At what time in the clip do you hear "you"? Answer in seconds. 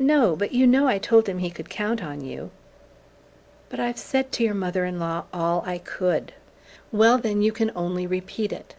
0.52-0.66, 2.20-2.50, 7.42-7.52